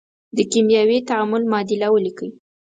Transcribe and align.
د 0.35 0.37
کیمیاوي 0.51 0.99
تعامل 1.09 1.43
معادله 1.51 1.87
ولیکئ. 1.91 2.29